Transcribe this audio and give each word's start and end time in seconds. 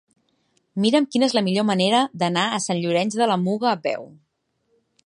Mira'm 0.85 1.05
quina 1.15 1.27
és 1.27 1.35
la 1.39 1.43
millor 1.49 1.67
manera 1.71 2.01
d'anar 2.25 2.47
a 2.57 2.63
Sant 2.67 2.83
Llorenç 2.87 3.21
de 3.21 3.31
la 3.35 3.39
Muga 3.47 3.71
a 3.75 3.79
peu. 3.87 4.11